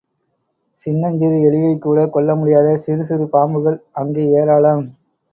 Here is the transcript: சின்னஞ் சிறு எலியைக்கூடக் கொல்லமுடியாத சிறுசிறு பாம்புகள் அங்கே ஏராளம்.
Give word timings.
சின்னஞ் 0.77 1.17
சிறு 1.17 1.35
எலியைக்கூடக் 1.41 2.13
கொல்லமுடியாத 2.15 2.71
சிறுசிறு 2.77 3.27
பாம்புகள் 3.27 3.77
அங்கே 3.93 4.23
ஏராளம். 4.39 4.83